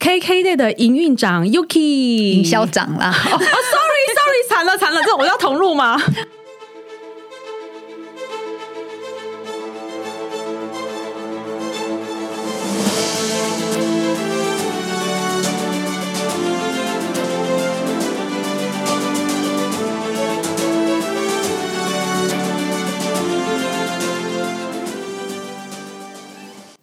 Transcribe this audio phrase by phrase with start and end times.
[0.00, 3.10] KKday 的营运长 Yuki，营销长啦。
[3.12, 3.44] 哦，sorry
[4.16, 6.00] sorry，惨了惨了，这我要同路吗？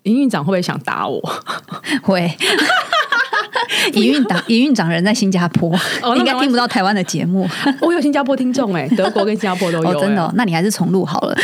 [0.03, 1.19] 营运长会不会想打我？
[2.03, 2.31] 会。
[3.93, 5.73] 营运长，营运长人在新加坡，
[6.17, 7.47] 应该听不到台湾的节目。
[7.81, 9.99] 我有新加坡听众哎，德国跟新加坡都有。
[9.99, 11.35] 真的，那你还是重录好了。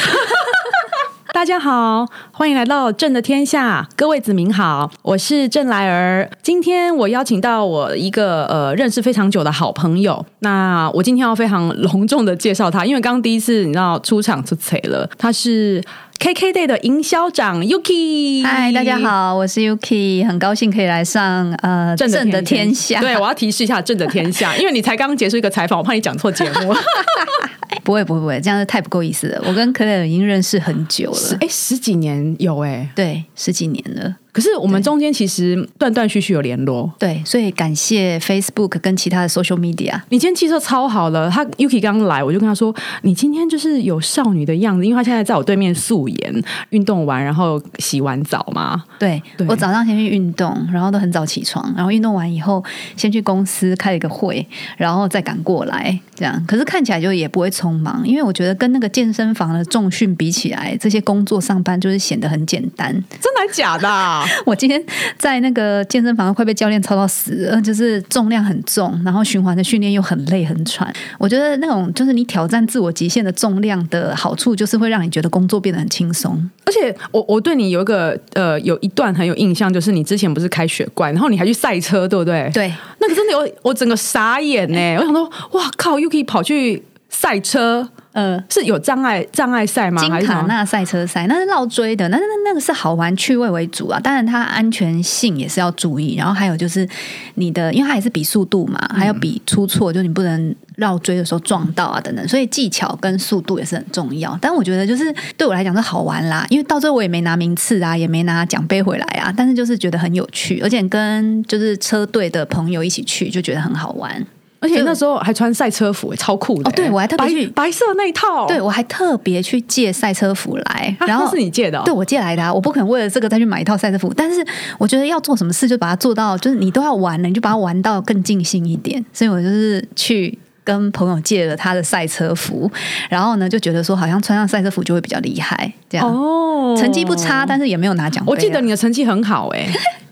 [1.43, 6.31] 大家好，欢迎来到朕的天下，各位子民好，我是郑来儿。
[6.41, 15.83] 今天我邀请到我一个呃认识非常久的好朋友，那我今天要非常隆重的介绍他，因为刚刚第一次你知道出场就踩了，他是。
[16.19, 23.01] KKday 的营销长 Yuki，嗨，大家好，我是 Yuki，很高兴可以来上呃正的天下。
[23.01, 26.73] 对，我要提示一下正的天下，因为你才刚结束一个采访，我怕你讲错节目。
[27.83, 29.41] 不会不会不会，这样子太不够意思了。
[29.45, 34.17] 我跟 KKday 已经认识很久了，哎，十几年有哎，对，十几年了。
[34.33, 39.93] 可是我们中间其实断断续续有联络，对，所以感谢 Facebook 跟其他的 social media。
[40.09, 48.83] 你今天气色超好了，他 Yuki 刚来，我就跟他说，你今天就是有少女的样子，因为他现在在我对面素颜，运动完然后洗完澡嘛。
[48.97, 52.63] 对，我早上先去运动，然后都很早起床，然后运动完以后
[52.97, 54.43] 先去公司开了一个会，
[54.77, 56.43] 然后再赶过来，这样。
[56.47, 62.91] 可是看起来就也不会匆忙，因为我觉得跟那个健身房的重训比起来，这些工作上班就是显得很简单。
[62.91, 64.22] 真的假的？
[64.45, 64.81] 我今天
[65.17, 70.91] 在那个健身房快被教练操到死了，就是重量很重，然后循环的训练又很累很喘。
[71.17, 76.49] 我觉得那种就是你挑战自我极限的重量的好处，就是会让你觉得工作变得很轻松。
[76.65, 82.49] 而且我我对你有一个呃有一段很有印象，就是你之前不是开雪怪，然后你还去赛车，对不对？
[82.53, 84.95] 对，那个真的有我整个傻眼呢。
[84.97, 86.81] 我想说，哇靠，又可以跑去
[87.13, 87.87] 赛车。
[88.13, 89.99] 呃，是有障碍障碍赛吗？
[89.99, 93.99] 金卡纳赛车赛那是绕追的，那那那个是好玩趣味为主啊。
[93.99, 96.15] 当然，它安全性也是要注意。
[96.15, 96.87] 然后还有就是
[97.33, 102.27] 你的，因为它也是比速度嘛，还有比出错，就你不能绕追的时候撞到啊等等。
[102.27, 104.37] 所以技巧跟速度也是很重要。
[104.39, 109.33] 但我觉得就是对我来讲是好玩啦，因为到最后我也没拿名次啊，也没拿奖杯回来啊。
[109.35, 114.23] 但是就是觉得很有趣，而且跟就是车队的朋友一起去，就觉得很好玩。
[114.63, 116.69] 而且那时候还穿赛车服，超酷的！
[116.69, 124.13] 哦，对我还特别去白色那一套，对我还特别去借赛车服来，然后是你借的，对我借来的，啊我不可能为了这个再去买一套赛车服。
[124.15, 124.41] 但是
[124.77, 129.03] 我觉得要做什么事，就把它做到，就是你都要玩了，你就把它玩到更尽兴一点。
[129.11, 132.71] 所以我就是去跟朋友借了他的赛车服，
[133.09, 138.23] 然后呢就觉得说，好像穿上赛车服就会比较厉害，这样哦，成绩不差，但是也没有拿奖。
[138.25, 139.67] 我记得你的成绩很好，哎，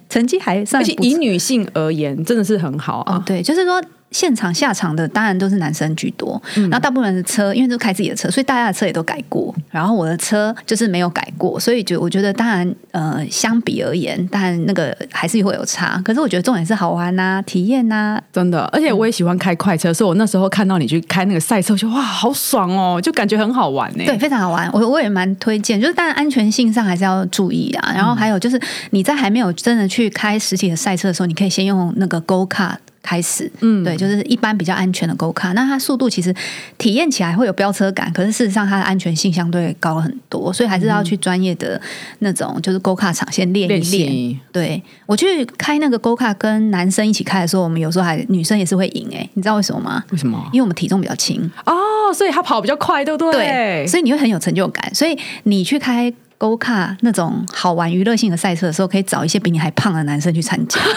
[0.10, 3.24] 成绩还算，而且以女性而言，真的是很好啊。
[3.26, 3.82] 对，就是说。
[4.12, 9.54] 现场下场的当然都是男生居多，然后大部分的车因为都开自己的车，所以大家的车也都改过。
[9.70, 16.02] 然后我的车就是没有改过，所以就我觉得当然呃相比而言，当然那个还是会有差。
[16.04, 18.62] 可是我觉得重点是好玩呐，体验呐，真的。
[18.74, 24.04] 而且我也喜欢开快车，所以我那时候看到你去开那个赛车，就哇好爽哦，就感觉很好玩呢。
[24.06, 24.70] 对，非常好玩。
[24.74, 27.94] 我我也蛮推荐，就是当然安全性上还是要注意啊。
[27.96, 32.76] 然后还有就是你在还没有真的去开实体的赛车的时候，你可以先用那个 Go Car。
[33.04, 36.34] 开始，嗯，对，就是一般比较安全的 Go Car，那它速度其实
[36.78, 41.82] 体验起来会有飙车感，可是事实上它的安全性相对高很多，所以还是要去专业的
[42.20, 44.40] 那种就是 Go Car 场先练一练。
[44.52, 50.04] 对我去开那个 Go Car 跟男生一起开的时候，我们有时候还女生也是会赢哎，你知道为什么吗？
[50.12, 50.40] 为什么？
[50.54, 51.74] 因为我们体重比较轻哦，
[52.14, 53.32] 所以他跑比较快，对不对？
[53.32, 54.94] 对，所以你会很有成就感。
[54.94, 60.80] 所以你去开 Go Car 那种好玩娱乐性的赛车的时候，可以找一些比你还胖的男生去参加。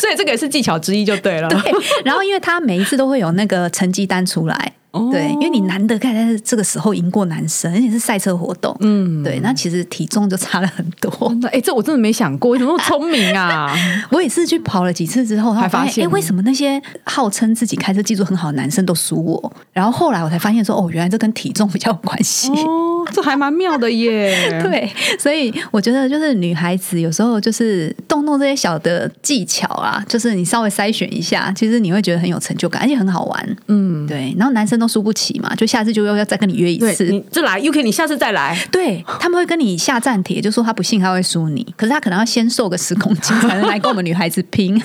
[0.00, 1.48] 所以这个也是技巧之一，就对了。
[1.48, 1.60] 对，
[2.04, 4.72] 然后因为他每一次都会有那个成绩单出来。
[5.12, 11.32] 对，因为你难得看在这个时候赢过男生，而且是赛车活动，嗯，对，那其实体重就差了很多。
[11.52, 13.72] 哎，这我真的没想过，怎么那么聪明啊？
[14.10, 19.52] 我也是去跑了几次之后，才发现，哎，为什么那些号称自己开车技术很好的男生都输我？
[19.72, 22.50] 然后后来我才发现说，哦，原来这跟体重比较有关系。
[22.50, 24.58] 哦，这还蛮妙的耶。
[24.60, 33.56] 对，所以我觉得就是女孩子有时候就是动动这些小的技巧啊，就是你稍微筛选一下，其实你会觉得很有成就感，而且很好玩。
[33.68, 34.34] 嗯，对。
[34.36, 34.79] 然后男生。
[34.80, 38.58] 都输不起嘛，就下次就又要再跟你约一次，你就来 UK，你下次再来。
[38.72, 44.74] 对他们会跟你下战帖，就说他不信他会输你，可是他可能要先瘦个十公斤才能来跟我们女孩子拼。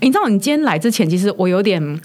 [0.00, 2.00] 你知道，你今天来之前，其实我有点。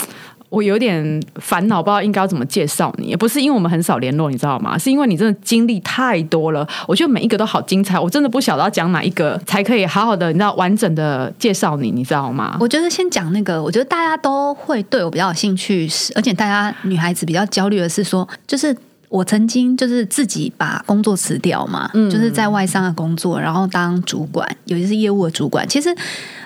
[0.50, 3.06] 我有点烦恼，不知道应该要怎么介绍你。
[3.06, 4.78] 也不是因为我们很少联络，你知道吗？
[4.78, 12.58] 是因为你真的经历太多了，我觉得每一个都好精彩，我真的不晓得要讲哪一个才可以好好的，你知道完整的介绍你，你知道吗？
[12.60, 18.76] 我觉得先讲那个，我觉得大家都会对我比较有兴趣，而且大家女孩子比较焦虑的是说，就是
[19.10, 25.96] 我曾经就是自己把工作辞掉嘛，嗯就是在外商的工作，然后当主管，尤其是业务的主管，其实。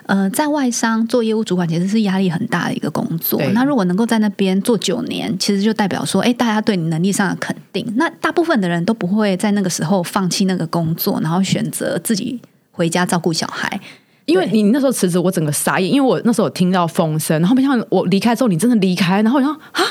[0.05, 3.41] 呃，在外商做业务主管其实是压力很大的一个工作。
[3.53, 7.85] 那如果能够在那边做九年，其实就代表说，哎，大家对你能力上的肯定。
[7.95, 12.39] 那大部分的人都不会在那个时候放弃那个工作，然后选择自己
[12.71, 13.79] 回家照顾小孩。
[14.25, 19.83] 因为你那时候辞职，我整个傻眼，因为我那时候听到风声，然后没想到我离开之后，你真的离开，然后我说啊。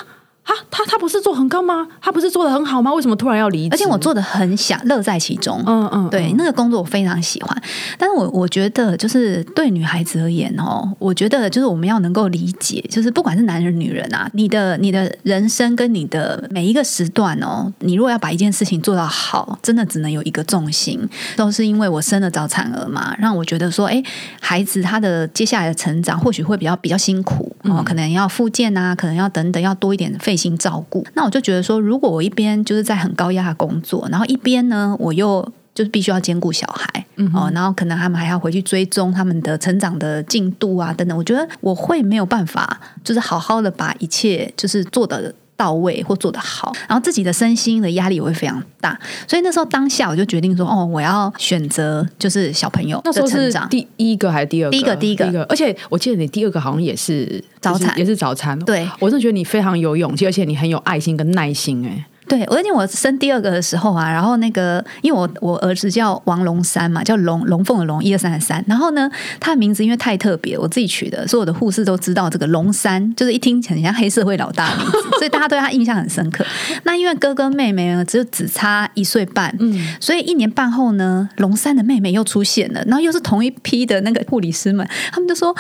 [0.45, 1.87] 啊，他他不是做很高吗？
[2.01, 2.93] 他不是做的很好吗？
[2.93, 3.75] 为什么突然要离职？
[3.75, 5.63] 而且我做的很享乐在其中。
[5.67, 7.63] 嗯嗯，对，那个工作我非常喜欢。
[7.97, 21.09] 但是我我觉得，就是对女孩子而言哦，我觉得就是我们要能够理解，就是不管是男人女人啊，你的你的人生跟你的每一个时段哦，你如果要把一件事情做到好，真的只能有一个重心。
[21.37, 24.03] 都是因为我生了早产儿嘛，让我觉得说，哎，
[24.41, 30.32] 孩子他的接下来的成长或许会比较比较辛苦哦，可能要复健啊，可能要等等，要多一点费。
[30.37, 45.35] 心照顾，那我就觉得说，如果我一边就是在很高压的工作，然后一边呢，我又就是必须要兼顾小孩，哦，然后可能他们还要回去追踪他们的成长的进度啊，等等，我觉得我会没有办法，就是好好的把一切就是做的。
[45.63, 48.99] 到位或做得好，然后自己的身心的压力也会非常大，
[49.29, 54.73] 所以那时候当下我就决定说，哦，我要选择就是小朋友那时候是第一个还是第二个？
[54.73, 58.59] 第一个，第一个，而且我记得你第二个好像也是早餐，也是早餐。
[58.65, 62.07] 对我真的觉得你非常有勇气，而且你很有爱心跟耐心，哎。
[62.33, 68.65] 对，而且我生第二个的时候啊，然后那个，因为我我儿子叫王龙三嘛，叫龙龙凤的龙，一二三的三。
[68.67, 76.43] 然后呢，他的名字因为太特别，我自己取的，所以我的护士都知道这个龙三，就是一听很像黑社会老大的名字， 所以大家对他印象很深刻。
[76.85, 85.55] 那因为哥哥妹妹呢，只有只差一岁半，嗯，所以一年半后呢，龙三的妹妹又出现了，然后又是同一批的那个护理师们，他们就说，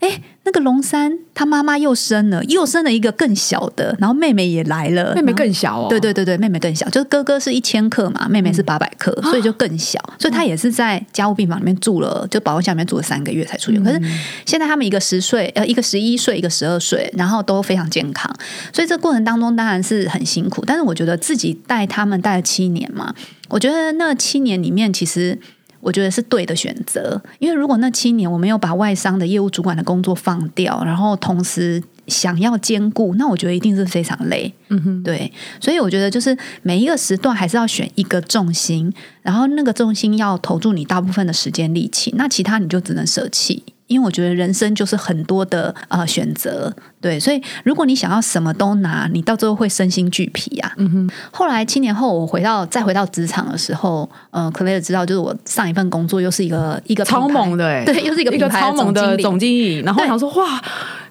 [0.00, 0.20] 哎。
[0.46, 5.86] 那个龙三，他妈妈又生了，又生了一个更小的，然后妹妹也来了，妹妹更小哦。
[5.90, 13.82] 对对对对，妹妹更小，就是哥哥是一千克嘛，妹妹是八百克，所以就更小，所以他也是在家务病房里面住了，就保温箱里面住了三个月才出院。
[13.82, 14.00] 可是
[14.46, 18.32] 现在他们一个十岁，呃，一个十一岁，一个十二岁，然后都非常健康，
[18.72, 23.12] 所以这过程当中当然是很辛苦，但是我觉得自己带他们带了七年嘛，
[23.48, 25.36] 我觉得那七年里面其实。
[25.86, 34.52] 我觉得是对的选择，因为如果那七年我没有把外商的业务主管的工作放掉，然后同时想要兼顾，那我觉得一定是非常累。
[34.70, 38.92] 嗯哼，对，所以我觉得就是每一个时段还是要选一个重心，
[39.22, 43.62] 然后那个重心要投注你大部分的时间力气，那其他你就只能舍弃。
[43.86, 50.72] 因为我觉得人生就是很多的呃选择，对，所以如果你想要什么都拿，你到最后会身心俱疲啊。
[50.76, 51.10] 嗯哼。
[51.30, 60.62] 后来七年后，我回到再回到职场的时候，呃，克雷尔知道，就是我上一份工作又是一个一个超猛的，对，又是一个一个超猛的总经理，然后想说哇。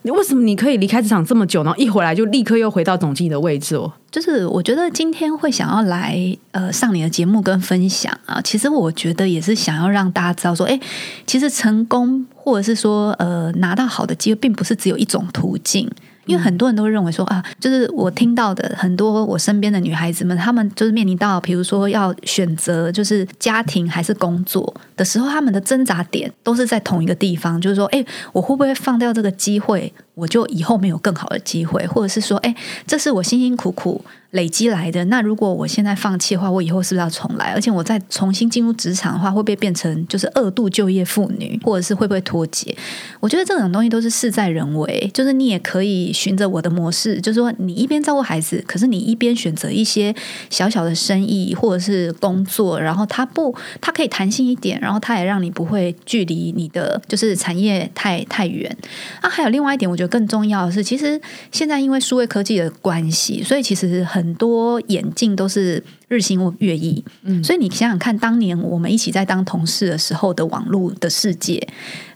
[0.01, 3.91] 你为什么你可以离开职场这么久，然后一回来就立刻又回到总经理的位置哦？
[4.11, 6.15] 就是我觉得今天会想要来
[6.51, 10.79] 呃上你的节目跟分享啊，其实我觉得也是想要让大家知道说，哎，
[11.25, 15.89] 其实成功或者是说呃拿到好的机会，并不是只有一种途径。
[16.27, 28.03] 因为很多人都认为说啊，就是我听到的很多我身边的女孩子们，她们就是面临到，比如说要选择就是家庭还是工作的时候，她们的挣扎点都是在同一个地方，就是说，哎，
[28.33, 32.55] 我会不会放掉这个机会，我就以后没有更好的机会，或者是说，哎，
[32.87, 34.03] 这是我辛辛苦苦。
[34.35, 37.53] 累积来的那如果我现在放弃的话，我以后是不是要重来？
[37.53, 42.75] 而且我再重新进入职场的话，会不会变成就是二度就业妇女，或者是会不会脱节？
[43.21, 45.09] 我觉得这种东西都是事在人为。
[45.13, 50.13] 就是你也可以循着我的模式，就是说你一边照顾孩子，可是你一边选择一些
[50.49, 58.75] 小小的生意或者是工作，然后它不，它可以弹性一点，然后它也让你不会距离你的就是产业太太远。
[59.21, 61.21] 啊，还有另外一点，我觉得更重要的是，其实
[61.53, 64.24] 现在因为数位科技的关系，所以其实很。
[64.25, 71.67] 很多眼镜都是日新月异，嗯，所以你想想看，当年我们一起在当同事的时候的网络的世界，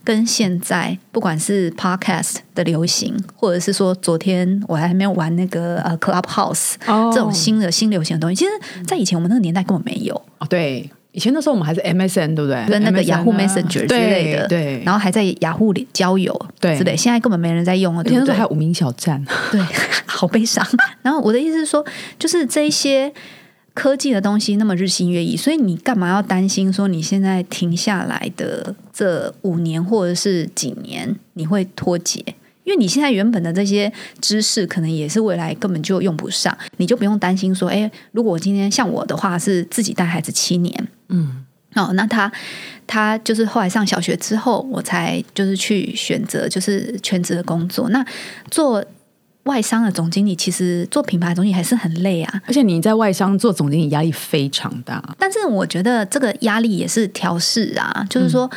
[0.04, 6.74] 跟现在不管是 Podcast 的流行，或者是说昨天我还没有玩那个呃 Clubhouse
[7.14, 10.16] 这种新的新流行的东西，其实，在以前我们那个年代根本没有。
[10.40, 10.90] 哦，对。
[11.12, 12.66] 以前的时候，我们还是 MSN，对不对？
[12.68, 14.82] 跟那个雅虎 Messenger 之类的，对。
[14.86, 16.96] 然后还在雅虎里交友，对，之类。
[16.96, 18.36] 现在根本没人在用了，对不对？
[18.36, 19.60] 还有无名小站，对，
[20.06, 20.66] 好悲伤。
[21.02, 21.84] 然后我的意思是说，
[22.20, 23.12] 就是这一些
[23.74, 32.24] 科技的东西那么日新月异，所以你干嘛要担心说你现在停下来的这五年或者是几年你会脱节？
[32.66, 42.32] 因因为你现在原本的这些知识，可能也是未来根本就用不上，你就不用担心说，哎，如果我今天像我的话是自己带孩子七年，嗯，哦，那他
[42.88, 48.04] 他就是后来上小学之后，我才就是去选择就是全职的工作，那
[48.50, 48.84] 做。
[49.44, 55.04] 外商的总经理其实做品牌总经理还是很累啊，而且你在外商做总经理压力非常大。
[55.18, 58.48] 但是我觉得这个压力也是调试啊，就是说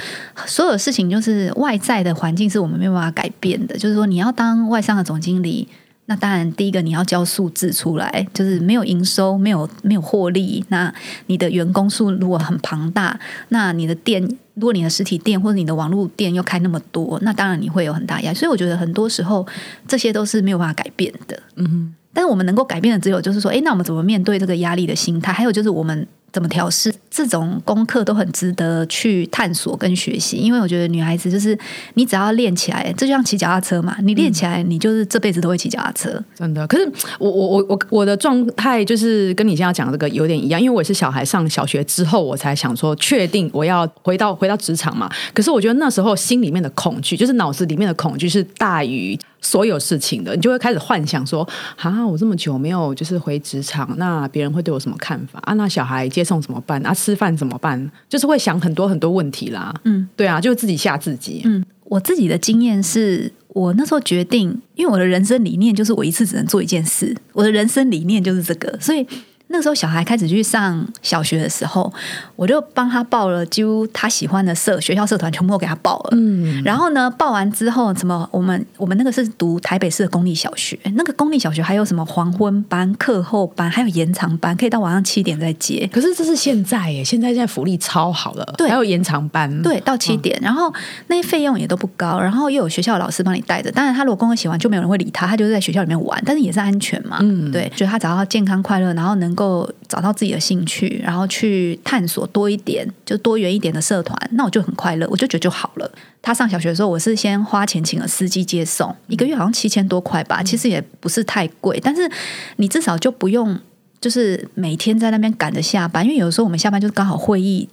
[0.44, 3.78] 所有事情就是外在的环境是我们没有办法改变的。
[3.78, 5.66] 就是说你要当外商的总经理。
[6.12, 10.62] 那当然，第一个你要交数字出来，就是没有营收，没有没有获利。
[10.68, 10.92] 那
[11.28, 18.36] 你的员工数如果很庞大，那你的店，如果你的实体店或者你的网络店又开那么多，那当然你会有很大压力。
[18.36, 19.46] 所以我觉得很多时候
[19.88, 21.42] 这些都是没有办法改变的。
[21.56, 25.32] 嗯哼，但是我们能够改变的只有就是说，哎，那我们怎么面对这个压力的心态？
[25.32, 26.06] 还有就是我们。
[26.32, 26.92] 怎么调试？
[27.10, 31.56] 这种功课都很值得去探索跟学习，因为我觉得女孩子就是
[31.94, 36.22] 你只要练起来，这就像骑脚踏车嘛，你练起来，你就是这辈子都会骑脚踏车。
[36.34, 45.10] 真的，可是我我我我我的状态就是跟你现在讲这个有点一样，因为我也是小孩上小学之后，我才想说确定我要回到回到职场嘛。
[45.34, 49.18] 可是我觉得那时候心里面的恐惧，就是脑子里面的恐惧是大于。
[49.42, 51.46] 所有事情的，你就会开始幻想说：
[51.76, 55.52] 啊，我这么久没有就是回职场，那别人会对我什么看法啊？
[55.54, 56.94] 那小孩接送怎么办啊？
[56.94, 57.90] 吃饭怎么办？
[58.08, 59.74] 就是会想很多很多问题啦。
[59.84, 61.42] 嗯，对啊，就自己吓自己。
[61.44, 69.06] 嗯，我自己的经验是我那时候决定，因为我的人生理念就是我一次只能做一件事，我的人生理念就是这个，所以。
[69.52, 71.92] 那时候小孩开始去上小学的时候，
[72.34, 76.10] 我就帮他报了几乎他喜欢的社学校社团，全部都给他报了。
[76.12, 85.88] 嗯，然后呢，报完之后，什么我们我们那个是读台北市的公立小学，那个公立小学还有什么黄昏班、课后班，还有延长班，可以到晚上七点再接。
[85.92, 90.72] 可是这是现在耶，现在现在福利超好了，对，还有延长班，对，到七点，然后
[91.08, 93.70] 那些费用也都不高，然后又有学校老师帮你带着。
[93.72, 97.18] 当然，他如果功课写完，就没有人会理他，他就是在学校里面玩，但是也是安全嘛。
[97.20, 99.41] 嗯，对，觉得他只要健康快乐，然后能够
[99.88, 100.12] 找到。
[100.12, 105.90] 自己的兴趣，然后去探索多一点，就多元一点的社团，那我就很快乐，我就觉得就好了。
[106.20, 112.08] 他上小学的时候，我是先花钱请了司机接送，一个月好像七千多块吧，其实也不是太贵，但是
[112.56, 113.58] 你至少就不用
[114.00, 117.66] 就是每天在那边赶着下班，因为有时候我们下班就是刚好会议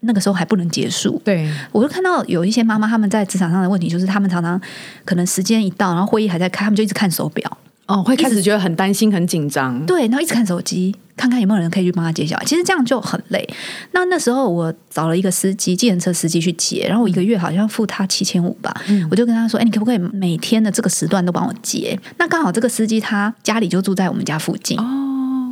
[0.00, 1.20] 那个时候还不能结束。
[1.24, 4.60] 对，我就看到有一些妈妈他们在职场上的问题，就是他们常常
[5.04, 7.58] 可能时间一到，然后会议还在开，他们就一直看手表。
[7.86, 9.84] 哦，会开始觉得很担心、很紧张。
[9.86, 12.44] 对，然后一直看手机，看看有没有人可以去帮他接小孩。
[12.44, 13.48] 其实这样就很累。
[13.92, 18.74] 那那时候我找了一个司机，计程车司机去接，然后我一个月好像付他七千五吧。
[19.08, 24.76] 我就跟他说：“哎，你可不可以每天的这个时段都帮我接？”那刚好这个司机他家里就住在我们家附近。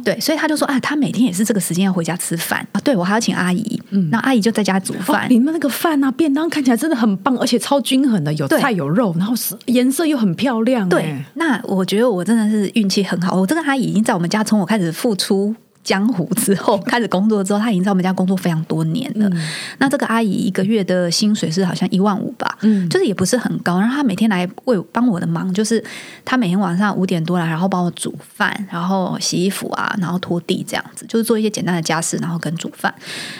[0.04, 2.80] 对，所以他就说啊，他每天也是这个时间要回家吃饭啊。
[2.84, 5.26] 对我还要请阿姨，嗯，那阿姨就在家煮饭。
[5.30, 10.88] 你们那个饭啊，便当看起来真的很棒，而且超均衡的，有菜有肉，然后是颜色又很漂亮。
[10.88, 15.54] 对，那我觉得我真的是运气很好，我这个阿姨已经在我们家从我开始付出。
[15.84, 19.30] 江湖之后开始工作之后，他已经在我们家工作非常多年了。
[19.78, 23.78] 那这个阿姨一个月的薪水是好像一万五吧，嗯，就是也不是很高。
[23.78, 25.84] 然后她每天来为帮我的忙，就是
[26.24, 32.92] 她每天晚上五点多来，然后帮我煮饭，然后洗衣服啊，然后拖地这样子，就是做一些简单的家事，然后跟煮饭。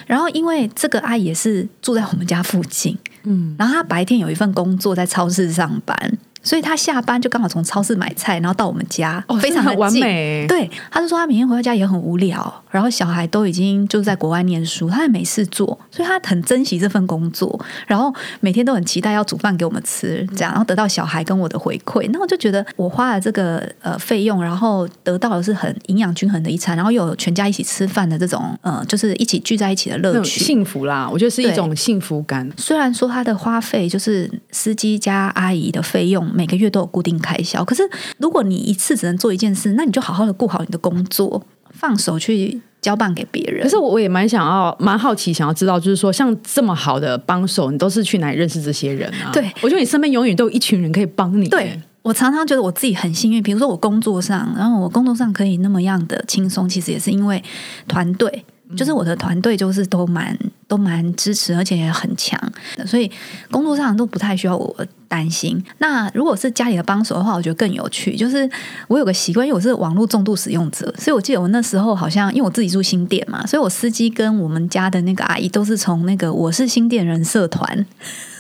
[0.07, 6.19] 然后因为这个阿姨也是住在我们家附近，嗯，然后她白天有一份工作在超市上班。
[6.45, 10.47] 所以他下班就刚好从超市买菜，然后到我们家，哦非常的完美。
[10.47, 32.51] 对，他就说他每天回到家也很无聊，然后小孩都已经就在国外念书，他也没事做，所以他很珍惜这份工作，然后每天都很期待要煮饭给我们吃，这样，然后得到小孩跟我的回馈，那我就觉得我花了这个呃费用，然后得到的是很营养均衡的一餐，然后有全家一起吃饭的这种呃，就是一起聚在一起的乐趣，幸福啦，我觉得是一种幸福感。
[32.59, 36.34] 虽然说他的花费就是司机加阿姨的费用。
[36.35, 37.83] 每个月都有固定开销，可是
[38.19, 43.63] 如果你一次只能做一件事，那你就好好的顾好你的工作，放手去交办给别人。
[43.63, 49.31] 可是我我也蛮想要，蛮好奇，想要知道，就是说像这么好的帮手，你都是去哪里认识这些人啊？
[49.33, 51.49] 对，我觉得你身边永远都有一群人可以帮你。
[51.49, 57.43] 对我常常觉得我自己很幸运，比如说我工作上，然后我工作上可以那么样的轻松，其实也是因为
[57.89, 58.45] 团队，
[58.77, 60.39] 就是我的团队就是都蛮
[60.75, 62.41] 都蛮支持，而且也很强，
[62.85, 63.11] 所以
[63.51, 64.75] 工作上都不太需要我。
[65.07, 65.63] 担心。
[65.79, 68.17] 那如果是家里的帮手的话，我觉得更有趣。
[68.17, 68.51] 就是
[68.89, 77.87] 我有个习惯，因为我是网络重度使用者，所以我记得我那时候好像，因为我自己住新店嘛，所以我司机跟我们家的那个阿姨都是从那个我是新店人社团。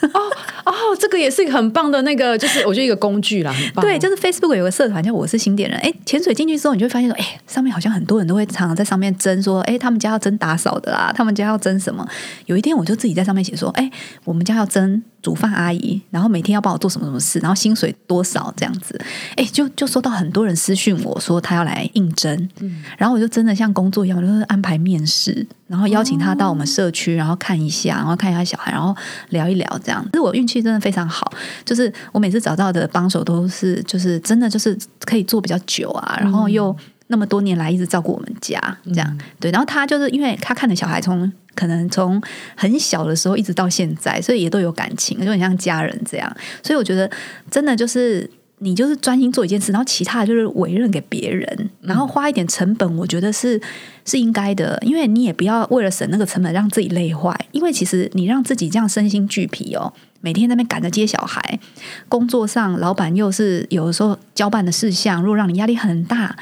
[0.03, 0.21] 哦
[0.65, 3.85] 哦，这个也是一个很棒的那个，就是我觉得一个工具啦，很棒。
[3.85, 5.79] 对，就是 Facebook 有个社团叫“我是新点人”。
[5.85, 12.07] 哎，潜水进去之后，你就会发现说，哎，上面好像很多人都会常常在上面争说，哎，他们家要争打扫的啦，他们家要争什么？
[12.47, 13.91] 有一天，我就自己在上面写说，哎，
[14.25, 15.03] 我们家要争。
[15.25, 19.01] 煮饭阿姨，然后每天要帮我做什么什么事，然后薪水多少这样子，
[19.37, 28.95] 哎，就就收到很多人私讯我说他要来应征，嗯，然后我就真的像工作一样，就是安排面试，然后邀请他到我们社区，然后看一下，然后看一下小孩，然后
[29.31, 30.07] 聊一聊这样。
[30.13, 31.33] 是我运气真的非常好，
[31.65, 41.33] 就是我每次找到的帮手都是，就是真的就是可以做比较久啊，然后又那么多年来一直照顾我们家这样，对，然后他就是因为他看的小孩从。
[41.57, 42.21] 可能从
[42.57, 46.37] 很小的时候一直到现在，所以也都有感情，就很像家人这样。
[46.65, 47.09] 所以我觉得，
[47.49, 53.61] 真的就是你就是专心做一件事，然后其他的就是委任给别人，然后花一点成本，我觉得是
[54.05, 54.79] 是应该的。
[54.83, 59.93] 因为你也不要为了省那个成本让自己累坏，因为其实你让自己这样身心俱疲哦。
[60.21, 61.61] 每天在那边赶着接小孩，
[62.09, 66.35] 工作上老板又是有的时候交办的事项，如果让你压力很大，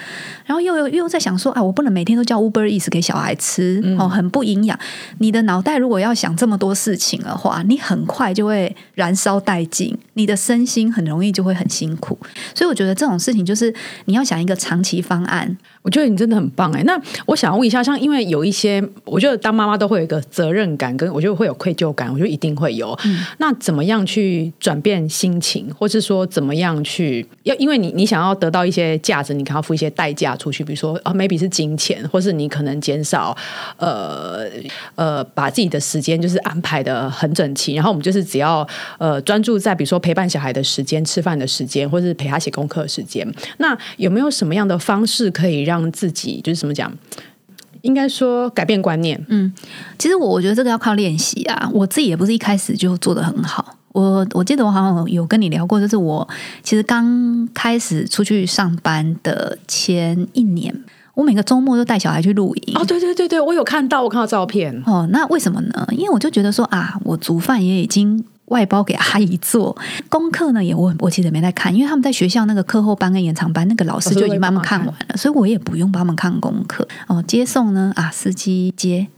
[0.47, 4.79] 然后又又又在想说啊，我不能每天都叫 Uber Eats 给小孩吃哦，很不营养。
[5.19, 12.17] 你的脑袋如果要想这么多事情的话，你很快就会燃烧殆尽，你的身心很容易就会很辛苦。
[12.55, 15.59] 所以我觉得这种事情就是你要想一个长期方案。
[15.83, 16.85] 我觉得你真的很棒哎。
[16.85, 22.99] 那我想问一下，像因为有一些，我觉得当妈妈都会有一个责任感，跟我觉得会有愧疚感，我觉得一定会有。
[23.39, 27.55] 那怎么样去转变心情，或是说怎么样去要？
[27.57, 33.37] 因为你你想要得到一些价值，你可能要付一些代价出去，比如说啊，maybe 是金钱，或是你可能减少
[33.77, 34.47] 呃
[34.95, 38.67] 呃，把自己的时间就是安排的很整齐，然后我们就是只要
[38.99, 43.27] 呃专注在比如说陪伴小孩的时间、吃饭的时间，或是陪他写功课的时间。
[43.59, 46.93] 那有没有什么样的方式可以让自己就是怎么讲？
[47.83, 49.23] 应该说改变观念。
[49.29, 49.53] 嗯，
[49.99, 51.71] 其实我我觉得这个要靠练习啊。
[51.73, 53.77] 我自己也不是一开始就做的很好。
[53.93, 56.27] 我我记得我好像有跟你聊过，就是我
[56.63, 60.75] 其实刚开始出去上班的前一年，
[61.13, 62.75] 我每个周末都带小孩去露营。
[62.75, 64.83] 哦，对对对对，我有看到，我看到照片。
[64.87, 65.87] 哦，那为什么呢？
[65.91, 69.77] 因为我就觉得说啊，我煮饭也已经外包给阿姨做，
[70.09, 76.87] 功课呢也我我其实没在看，因为他们在学校那个课后班跟延长班，那个老师就已经帮他们看完了，所以我也不用帮他们看功课。
[77.07, 79.09] 哦，接送呢啊，司机接。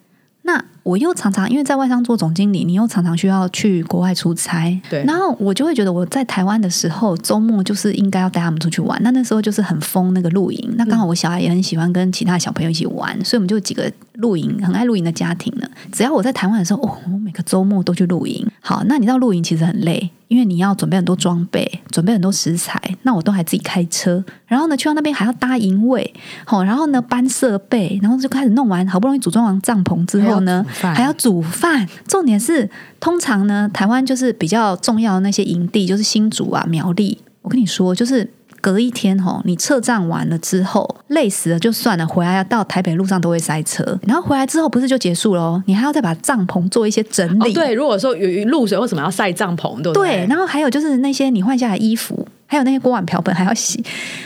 [0.42, 5.02] 那我又常常因为在外商做总经理，你又常常需要去国外出差，对。
[5.04, 9.02] 然后我就会觉得我在台湾的时候，周末就是应该要带他们出去玩。
[9.02, 15.66] 那那时候就是很疯那个露营，那刚好我小孩也很喜欢跟其他小朋友一起玩，所以我们就几个露营很爱露营的家庭呢。
[15.90, 18.46] 只要我在台湾的时候，哦，我每个周末都去露营。
[18.60, 20.10] 好，那你知道露营其实很累。
[20.28, 24.24] 因为你要准备很多装备，准备很多食材，那我都还自己开车。
[24.46, 26.12] 然后呢，去到那边还要搭营位，
[26.44, 31.88] 好，然后呢搬设备，然后就开始弄完，好不容易组装完帐篷之后呢，还要煮饭。
[32.06, 32.68] 重点是，
[33.00, 37.18] 通常呢，台湾就是比较重要的那些营地，就是新竹啊、苗栗。
[37.42, 38.28] 我跟你说，就是。
[38.60, 45.62] 隔一天哈，你撤站完了之后累死了就算了，回来要到台北路上都会塞车，然后回来之后不是就结束喽？
[45.66, 47.52] 你还要再把帐篷做一些整理。
[47.52, 49.82] 对，如果说有露水，为什么要晒帐篷？
[49.82, 50.20] 对不对？
[50.20, 52.26] 对，然后还有就是那些你换下来衣服。
[52.46, 53.82] 还有那些锅碗瓢盆还要洗，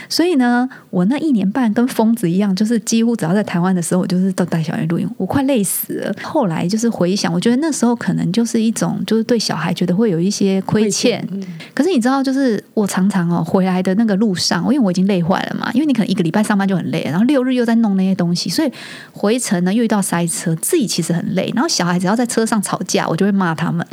[0.07, 6.13] 所以呢，我那一年半跟疯子一样，就是几乎只要在台湾的时候，我就是都带小孩录音，我快累死了。
[6.21, 11.25] 后来就是回想，我觉得那时候可能就是一种，就是对小孩觉得会有一些亏欠。
[11.73, 18.71] 可是你知道，就是我常常哦回来的那个路上，因为我已经累坏了嘛，因为你可能一个礼拜上班就很累，然后六日又在弄那些东西，所以
[19.11, 21.51] 回程呢又遇到塞车，自己其实很累。
[21.55, 23.85] 然后小孩只要在车上吵架，我就会骂他们，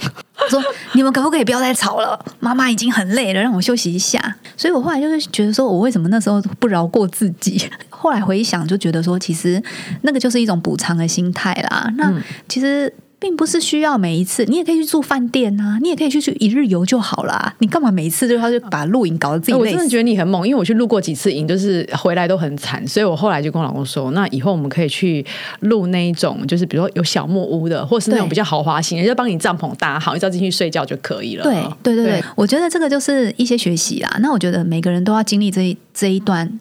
[0.48, 2.18] 说你们可不可以不要再吵了？
[2.40, 4.36] 妈妈已经很累了，让我休息一下。
[4.56, 7.70] 所以我后来就是觉得说，我为什么那时候不饶过自己？
[7.90, 9.62] 后来回想，就觉得说，其实
[10.02, 11.90] 那个就是一种补偿的心态啦。
[11.96, 12.12] 那
[12.48, 12.92] 其实。
[13.26, 17.52] 并不是需要每一次，你也可以去住饭店啊，你也可以去去一日游就好啦。
[17.58, 19.58] 你干嘛每一次就他就把露营搞得自己累？
[19.58, 25.26] 我真的觉得你很猛，因为我去露过几次营，就是回来都很惨，所以我后来就跟我老公说，那以后我们可以去
[25.58, 31.42] 录那一种，就是比如说有小木屋的，或是那种比较豪华型，就帮你帐篷搭好，你只要进去睡觉就可以了。
[31.42, 34.18] 对对对对，我觉得这个就是一些学习啦。
[34.20, 36.60] 那我觉得每个人都要经历这这一段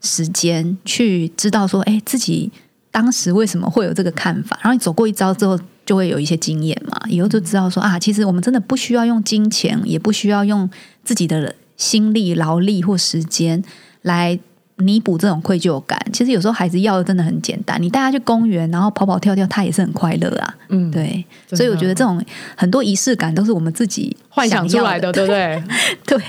[0.00, 2.50] 时间，去知道说，哎，自己
[2.90, 5.60] 当时为什么会有这个看法，然后你走过一遭之后。
[5.86, 10.68] 就会有一些经验嘛，以后就知道说啊，其实我们真的不需要用金钱，也不需要用
[11.02, 13.64] 自己的心力、劳力或时间
[14.02, 14.38] 来。
[14.76, 20.54] 弥补这种愧疚感，其实有时候孩子要的真的很简单，你带他去公园，然后跑跑跳跳，他也是很快乐啊。
[20.68, 22.22] 嗯，对，所以我觉得这种
[22.54, 25.62] 很多仪式感都是我们自己幻想出来的， 对不对？
[26.04, 26.20] 对。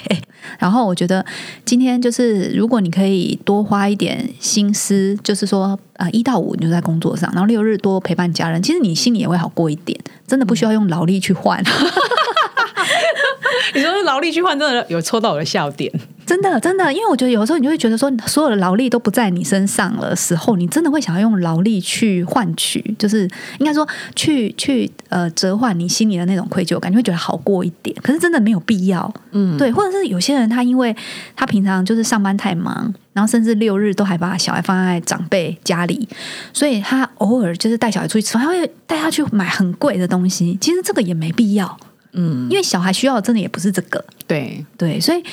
[0.58, 1.26] 然后我觉得
[1.66, 10.00] 今天就是，如果你可以多花一点心思，就是说呃，一到五你就在工作上，然后六日多陪伴家人，其实你心里也会好过一点。
[10.26, 11.62] 真的不需要用劳力去换。
[13.76, 15.92] 你说劳力去换，真的有戳到我的笑点。
[16.28, 23.22] 真的，真的，因为我觉得有时候你就会觉得说，所有的劳力都不在你身上了时候，你真的会想要用劳力去换取，就是
[23.60, 27.96] 应该说去去呃折换你心里的那种愧疚感，你会觉得好过一点。
[28.04, 30.94] 可是真的没有必要，嗯，对，或者是有些人他因为
[31.34, 36.10] 他平常就是上班太忙，然后甚至六日都还把小孩放在长辈家里，
[36.52, 40.58] 所以他偶尔就是带小孩出去吃饭，他会带他去买很贵的东西。
[40.60, 41.78] 其实这个也没必要，
[42.12, 45.24] 嗯，因为小孩需要的真的也不是这个，对对，所以。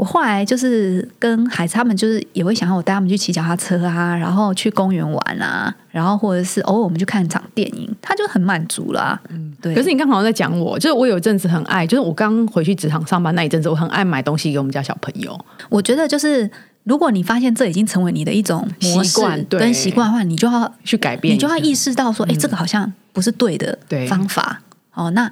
[0.00, 9.20] 我后来就是跟孩子他们，就是也会想要我带他们去骑脚踏车啊，然后去公园玩啊，然后或者是偶尔我们去看场电影，他就很满足啦。
[9.28, 9.74] 嗯，对。
[9.74, 15.38] 可是你刚好在讲我，就是我有一阵子很爱，就是我刚回去职场上班那一阵子，我很爱买东西给我们家小朋友。
[15.68, 16.50] 我觉得就是
[16.84, 24.62] 如果你发现这已经成为你的一种习惯跟习惯的话，你就要去改变，你就要意识到说，哎，这个好像不是对的方法。
[24.94, 25.30] 哦，那。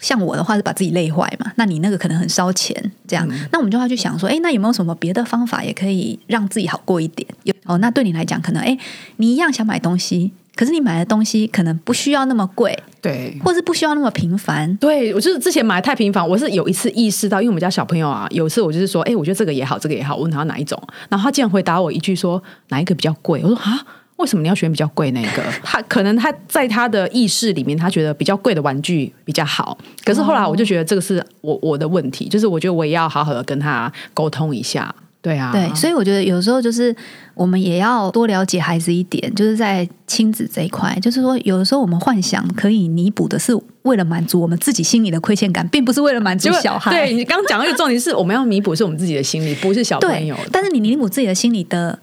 [0.00, 2.74] 像我的话是把自己累坏嘛，那你那个可能很烧钱，
[3.06, 7.28] 这样，那我们就要去想说，哎，那有没有什么别的方法也可以让自己好过一点？
[7.44, 8.76] 有哦，那对你来讲，可能哎，
[9.16, 14.74] 你一样想买东西，可是你买的东西可能不需要那么贵，对，或是不需要那么频繁。
[14.76, 23.40] 对我就是之前买的太频繁，我是有一次意识到，因为我们家小朋友啊，有一次我就是说，哎，我觉得这个也好，这个也好，我问他哪一种，然后他竟然回答我一句说，哪一个比较贵？
[23.42, 23.86] 我说啊。
[24.20, 25.42] 为什么你要选比较贵那个？
[25.64, 29.76] 他可能他在他的意识里面，他觉得比较贵的玩具比较好。
[30.04, 34.94] 可是后来我就觉得这个是我我的问题，就是我觉得我也要好好的跟他沟通一下。
[35.22, 36.96] 对啊，对，所以我觉得有时候就是
[37.34, 43.52] 我们也要多了解孩子一点，就是在亲子这一块，就是说有的时候我们幻想可以弥补的是
[43.82, 46.90] 为了满足我们自己心里的亏欠感，并不是为了满足小孩。
[46.90, 50.34] 对你刚刚讲那个重点是我们要弥补是我们自己的心理，不是小朋友。
[50.50, 51.98] 但是你弥补自己的心理的。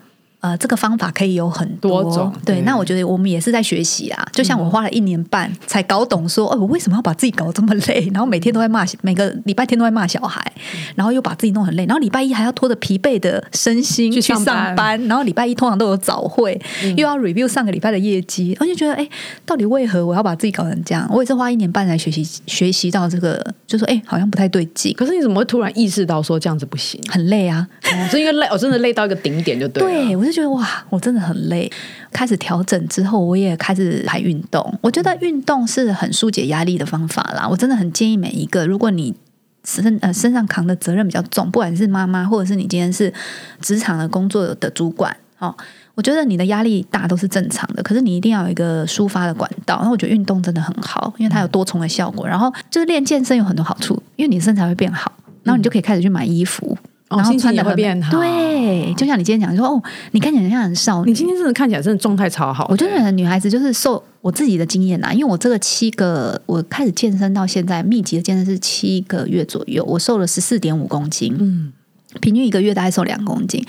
[0.47, 2.61] 呃，这个方法可以有很多种，对。
[2.61, 4.25] 那我觉得我们也是在学习啊。
[4.31, 8.07] 就像我花了一年半才搞懂，说，哦，我为什么要把自己搞这么累？
[8.13, 10.41] 然后每天都在骂，每个礼拜天都在骂小孩，
[10.95, 14.41] 然后又把自己弄很累，然后礼拜一还要拖着疲惫的身心去上
[14.75, 16.57] 班，然后礼拜一通常都有早会，
[16.95, 19.05] 又要 review 上个礼拜的业绩，而且觉得，哎，
[19.45, 21.05] 到底为何我要把自己搞成这样？
[21.11, 24.93] 我也是花一年半来学习，学习到这个，就说，哎，好像不太对劲。
[24.93, 27.01] 可是你怎么会突然意识到说这样子不行？
[27.09, 27.67] 很累啊，
[28.09, 29.89] 是因为累，我真的累到一个顶点就对了。
[29.89, 31.07] 对，我就觉得哇，我。
[31.07, 31.71] 真的很累，
[32.11, 34.77] 开始调整之后，我也开始排运动。
[34.81, 37.47] 我觉得运动是很疏解压力的方法啦。
[37.47, 39.15] 我真的很建议每一个，如果你
[39.63, 43.13] 身呃身上扛的责任比较重，不管是妈妈，或者是你今天是
[43.61, 45.55] 职场的工作的主管，哦，
[45.95, 47.81] 我觉得你的压力大都是正常的。
[47.81, 49.79] 可是你一定要有一个抒发的管道。
[49.81, 52.27] 那我觉得运动真的很好，因为它有多重的效果。
[52.27, 55.09] 然后就是练健身有很多好处，因为你身材会变好，
[55.43, 56.77] 然后你就可以开始去买衣服。
[57.09, 62.67] 然后穿的会变好，对，就像你今天讲说哦，你看起来像很少女，你今天真的看起来真的状态超好。
[62.69, 71.71] 我觉得女孩子就是瘦，我自己的经验呐，因为我这个七个，我开始健身到现在，密集的健身是七个月左右，我瘦了十四点五公斤，嗯，
[72.19, 73.65] 平均一个月大概瘦两公斤。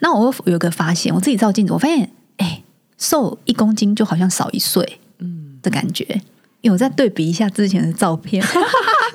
[0.00, 2.62] 那我有个发现，我自己照镜子，我发现，哎，
[2.98, 6.20] 瘦一公斤就好像少一岁，嗯的感觉，
[6.60, 8.44] 因为我再对比一下之前的照片。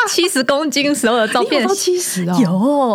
[0.07, 2.37] 七十公斤时候的照片，七十哦，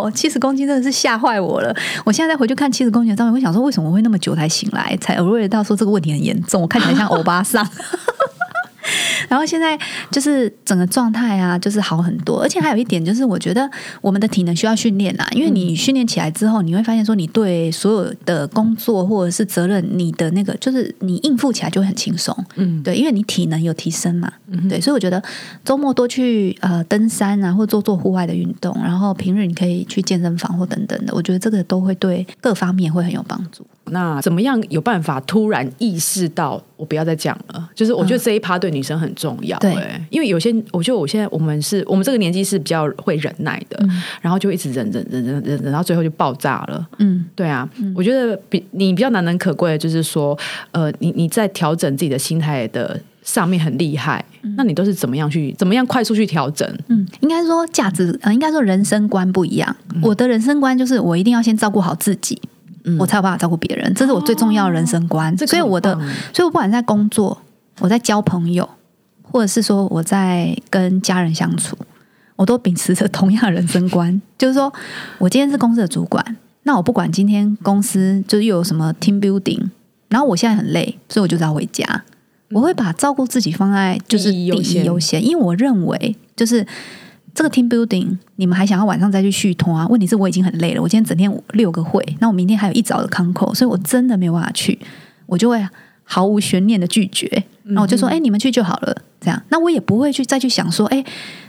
[0.05, 1.75] 有七十公斤真的是吓坏我了。
[2.05, 7.67] 我现在再回去看七十公斤的照片，我想说为什么会那么久才醒来，才偶尔到说这个问题很严重，我看起来像欧巴桑。
[9.29, 9.77] 然后现在
[10.11, 12.41] 就是整个状态啊，就是好很多。
[12.41, 13.69] 而且还有一点就是，我觉得
[14.01, 22.35] 我们的体能需要训练啊，因为你训练起来之后，你会发现说，你对所有的工作或者是责任，你的那个就是你应付起来就会很轻松。
[22.55, 24.31] 嗯，对，因为你体能有提升嘛。
[24.47, 25.21] 嗯，对，所以我觉得
[25.63, 33.65] 周末多去呃登山啊，或做做户外的运动，然后平日你可以去健身房或等等的，我觉得这个都会对各方面会很有帮助。
[33.91, 37.69] 那怎么样有办法突然意识到我不要再讲了？
[37.75, 39.57] 就是我觉得这一趴对女生很重要。
[39.59, 39.75] 对，
[40.09, 43.79] 因为有些我觉得我现在我们是我们这个年纪是比较会忍耐的，
[44.21, 46.87] 然后就一直忍忍忍忍忍忍到最后就爆炸了。
[46.99, 50.37] 嗯，对啊，我觉得比你比较难能可贵的就是说，
[50.71, 54.23] 呃，你你在调整自己的心态的上面很厉害。
[54.57, 56.67] 那你都是怎么样去怎么样快速去调整？
[56.87, 59.75] 嗯，应该说价值呃，应该说人生观不一样。
[60.01, 62.41] 我的人生观就是我一定要先照顾好自己。
[62.99, 65.35] 我才有办法照顾别人，这是我最重要的人生观。
[65.37, 65.93] 所以我的，
[66.33, 67.41] 所以我不管在工作，
[67.79, 68.67] 我在交朋友，
[69.21, 71.77] 或者是说我在跟家人相处，
[72.35, 74.21] 我都秉持着同样的人生观。
[74.37, 74.71] 就是说
[75.17, 79.69] 我今天是公司的主管，那我不管今天公司就是又有什么 team building，
[80.09, 82.03] 然后我现在很累，所以我就要回家。
[82.51, 86.65] 我会把照顾自己放在就是第一优先，因为我认为就是。
[87.33, 89.87] 这个 team building，你们还想要晚上再去续通啊？
[89.87, 94.77] 问题是我已经很累了，我今天整天六个会，那我明天还有一早的 con call，所以我真的没有办法去，
[95.25, 95.65] 我就会
[96.03, 97.43] 毫无悬念的拒绝。
[97.63, 101.03] 那我就说，哎，你们去就好了，这样，那我也不会去再去想说，哎，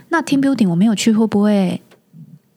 [0.09, 1.81] 那 team building 我没有去会不会？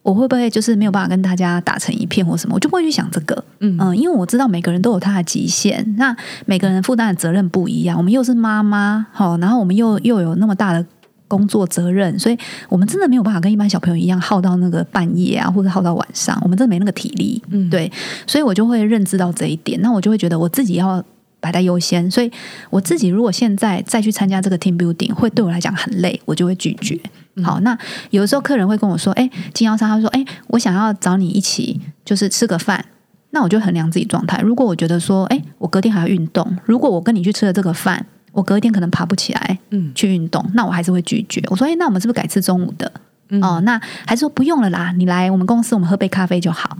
[0.03, 2.55] 我会不会就是没有办法跟大家打成一片或什么？
[2.55, 7.99] 我就不会去想这个，嗯嗯，因为我知道每个人都有他的极限，那每个人负担的责任不一样。
[7.99, 10.87] 我们又是妈妈，好，然后我们又又有那么大的
[11.29, 17.91] 工作责任，所以我们真的没有办法跟一般小朋友一样耗到那个半夜啊，或者耗到晚上，我们真的没那个体力，嗯，对，
[18.27, 21.05] 所以我就会认知到这一点，那我就会觉得我自己要。
[21.39, 22.33] 摆在优先，所以
[22.71, 26.99] 我自己如果现在再去参加这个 team building，会对我来讲很累，我就会拒绝。
[27.45, 27.77] 好，那
[28.11, 32.85] 有的时候客人会跟我说：“哎，经销商，他说：‘哎，我想要找你一起，就是吃个饭。’
[33.31, 34.41] 那我就衡量自己状态。
[34.41, 38.05] 如果我觉得说：‘哎，我隔天还要运动，如果我跟你去吃了这个饭，
[38.37, 41.42] 我隔一天可能爬不起来，嗯，去运动，那我还是会拒绝。
[41.49, 42.92] 我说：‘哎，那我们是不是改吃中午的？’
[43.42, 46.77] 哦，那还是说不用了啦，你来我们公司，我们喝杯咖啡就好。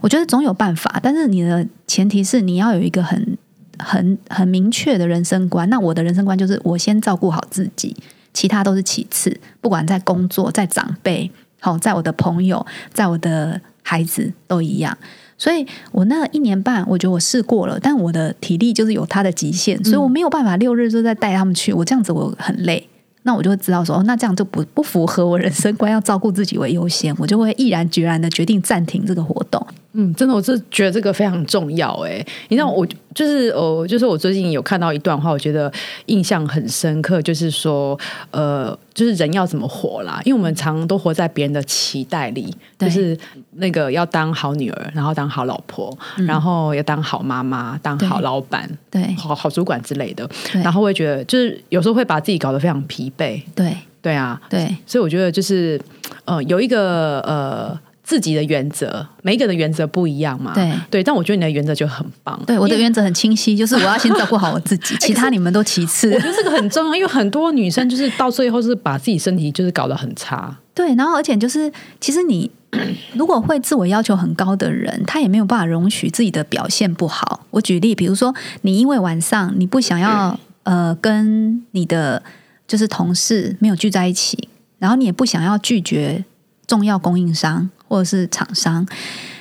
[0.00, 3.36] 我觉得总有办法，但是你的前提是你要有一个很。
[3.82, 7.96] 很很明确的人生观，那我的人生观就是我先照顾好自己，
[8.34, 9.34] 其他都是其次。
[9.62, 14.94] 不管在工作，在长辈，好，在我的朋友，在我的孩子都一样。
[15.40, 21.72] 所以我那一年半，我觉得我试过了，但我的体力就是有它的极限，所以我没有办法六日就在带他们去。
[21.72, 22.86] 我这样子我很累，
[23.22, 29.66] 那我就会知道说，哦，那这样就不不符合我人生观，要照顾自己为优先，我就会毅然决然的决定暂停这个活动。
[29.92, 32.24] 嗯，真的，我是觉得这个非常重要哎。
[32.48, 35.72] 你知道，我就是哦，就是我最近有看到一段话，我觉得
[36.06, 37.98] 印象很深刻，就是说，
[38.30, 40.20] 呃，就是人要怎么活啦？
[40.24, 43.18] 因为我们常都活在别人的期待里，就是
[43.54, 50.28] 那个要当好女儿，然后当好老婆，然后要当好妈妈，当好老板，对，好好主管之类的。
[50.62, 53.42] 然后会觉得，就是有时候会把自己搞得非常疲惫。
[53.56, 54.72] 对，对啊，对。
[54.86, 55.80] 所以我觉得，就是
[56.26, 57.76] 呃，有一个呃。
[58.10, 60.52] 自己的原则，每一个人的原则不一样嘛。
[60.52, 62.36] 对对，但我觉得你的原则就很棒。
[62.44, 66.12] 对，我的原则很清晰，就是我要先照顾好我自己， 其他你们都其次。
[66.12, 70.58] 我觉得这个很重要，因为很多女生就是到最后是把自己身体就是搞得很差。
[70.74, 72.50] 对，然后而且就是，其实你
[73.14, 77.46] 如果会自我要求很高的人，他也没有办法容许自己的表现不好。
[77.50, 82.20] 我举例，比如说你因为晚上你不想要 呃跟你的
[82.66, 84.48] 就是同事没有聚在一起，
[84.80, 86.24] 然后你也不想要拒绝
[86.66, 87.70] 重要供应商。
[87.90, 88.86] 或者是厂商，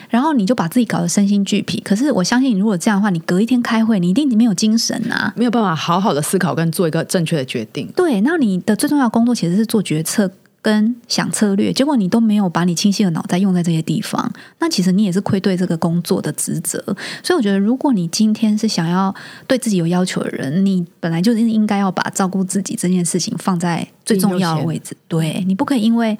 [0.09, 1.79] 然后你就把自己搞得身心俱疲。
[1.81, 7.87] 可是我相信，如果这样的话，你隔一天开会，你一定没有精神啊，没有办法好好的思考跟做一个正确的决定。
[7.95, 10.31] 对，那你的最重要工作其实是做决策
[10.63, 16.83] 跟想策略，结果你都没有把你清晰的脑袋用在这些地方，那其实你也是愧对这个工作的职责。
[17.21, 19.13] 所以我觉得，如果你今天是想要
[19.45, 24.97] 对自己有要求的人，你本来就是应该要把照顾自己这件事情放在最重要的位置。
[25.07, 26.17] 对你不可以因为。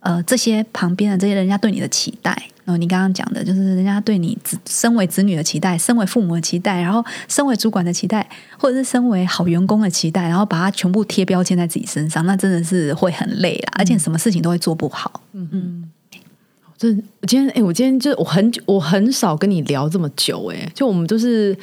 [0.00, 2.30] 呃，这些旁边的这些人家对你的期待，
[2.64, 8.26] 然后你刚刚讲的，就是人家对你子身为子女的期待，身为父母的期待，然后身为主管的期待，
[8.58, 15.20] 或者是身为好员工的期待，然后把它全部贴标签在自己身上，那真的是会很累啦，而且什么事情都会做不好。
[15.32, 15.90] 嗯嗯，
[16.78, 16.88] 这
[17.20, 21.54] 我今天哎，我今天就我很久我很少跟你聊这么久，哎，就我们都是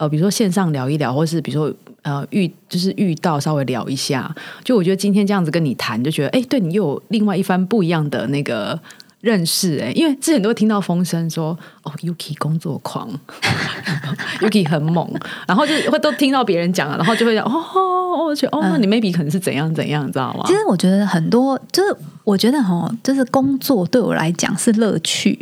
[0.00, 1.72] 呃，比如说线上聊一聊，或是比如说。
[2.02, 4.34] 呃，遇就是遇到稍微聊一下，
[4.64, 8.80] 就我觉得今天这样子跟你谈，就觉得哎，对你又有另外一番不一样的那个
[9.20, 11.48] 认识哎，因为之前都会听到风声说
[11.82, 13.06] 哦，Yuki 工作狂，
[14.40, 15.06] Yuki 很猛，
[15.46, 20.42] 然后就会都听到别人讲了，然后就会讲哦，我觉得哦，那你 maybe 可能是怎样怎样，你知道吗？
[20.46, 25.38] 其实我觉得很多就是我觉得哈，就是工作对我来讲是乐趣。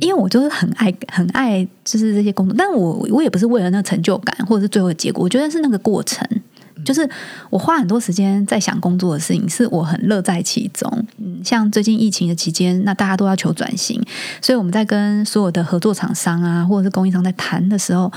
[0.00, 6.26] 因为我就是很爱很爱，就是这些工作，但我我也不是为了那个成就感，或者是最后的结果，我觉得是那个过程，
[6.84, 7.08] 就是
[7.50, 10.90] 我花很多时间在想工作的事情，是我很乐在其中。
[11.18, 14.02] 嗯，像最近疫情的期间，那大家都要求转型，
[14.42, 18.12] 所以我们在跟所有的合作厂商啊，或者是供应商在谈的时候，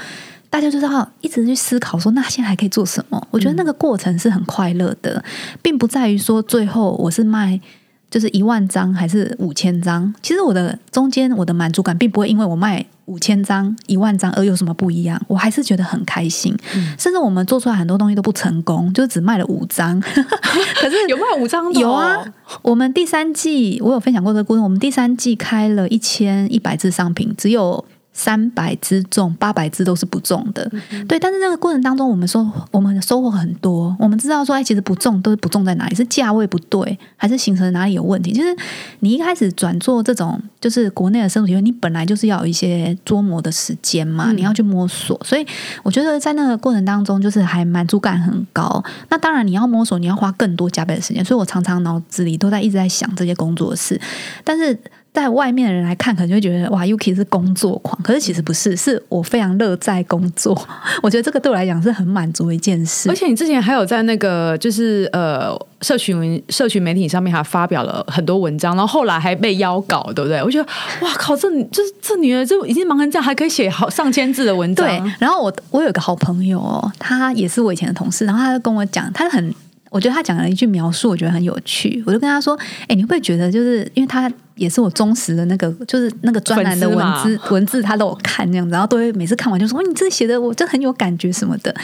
[0.49, 3.27] 大家就是要一直去思考说，那现在还可以做什么？
[3.29, 5.23] 我觉得那个过程是很快乐的，
[5.61, 7.61] 并不在于说最后我是卖。
[8.09, 10.13] 就是一万张还是五千张？
[10.21, 16.55] 其实我的中间我的满足感并不会因为我卖五千张、一万张而有什么不一样，我还是觉得很开心。
[16.97, 19.99] 甚至我们做出来很多东西都不成功，就只卖了五张。
[20.01, 21.71] 可是 有卖五张？
[21.73, 22.23] 有啊！
[22.61, 24.61] 我们第三季我有分享过这个故事。
[24.61, 27.83] 我们第三季开了一千一百支商品，只有。
[28.11, 30.69] 三百只中，八百只都是不中的，
[31.07, 31.17] 对。
[31.19, 33.95] 但是那个过程当中，我们收我们收获很多。
[33.97, 35.95] 我们知道说，哎，其实不中都是不中在哪里？
[35.95, 38.33] 是价位不对，还是形成哪里有问题？
[38.33, 38.53] 就是
[38.99, 45.17] 你一开始转做这种，就是国内的深度体验，你本来就是要有一些琢磨的时间嘛，你要去摸索。
[45.23, 45.45] 所以
[45.83, 48.83] 我觉得在那个过程当中，就是还满足感很高。
[49.09, 51.23] 那当然你要摸索，你要花更多加倍的时间。
[51.23, 53.99] 所以我常常脑子里都在一直在想这些工作室。
[54.43, 54.77] 但是
[55.11, 57.99] 在外面的人来看，可能就会觉得哇，Yuki 是工作狂。
[58.01, 60.55] 可是其实不是，是我非常乐在工作。
[61.01, 63.09] 我觉得这个对我来讲是很满足的一件事。
[63.09, 70.41] 而且你之前还有在那个就是呃社群社群媒体上面还发表了很多文章，然后后来还被邀稿，对不对？
[70.43, 70.69] 我觉得
[71.01, 74.85] 哇靠，这就是这女的就已经忙成这样，还可以写好上千字的文章。
[74.87, 79.53] 对，然后我我有个好朋友哦，他也是我以前的同事，然后他就跟我讲，他很。
[79.89, 82.01] 我觉得他讲了一句描述，我觉得很有趣。
[82.05, 91.75] 我就跟他说：“哎，你会不会觉得，就是因为他也是我忠实的那个，就是那个专栏的文字文字，他都有看那样子，然后都会每次看完就说：‘你这写的我这很有感觉什么的。’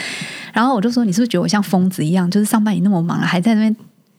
[0.54, 2.30] 然后我就说：‘你是不是觉得我像疯子一样？
[2.30, 3.76] 就是上班也那么忙，还在那边，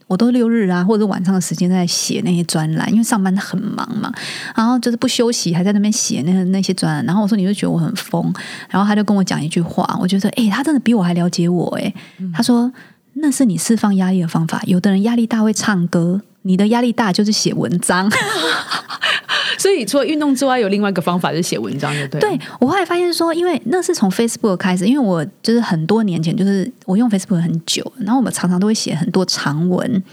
[0.08, 4.12] 我都六日啊或者晚上的时间在写那些专栏，因为上班很忙嘛。
[4.54, 7.06] 然后就是不休息，还在那边写那那些专栏。
[7.06, 8.34] 然后我说：‘你就觉得我很疯？’
[8.70, 11.94] 然后他就跟我讲一句话，我觉得哎，他真的比我还了解我哎。
[12.34, 12.70] 他说。
[13.20, 14.62] 那是你释放压力的方法。
[14.66, 18.10] 有的人压力大会唱歌，你的压力大就是写文章。
[19.58, 22.20] 所以除了运动之外，有另外一个方法就是写文章，对对？
[22.22, 30.04] 对我后来发现说，因为那是从 Facebook 开始，因为我就是很多年前就是我用 Facebook 很久，然后我们常常都会写很多长文。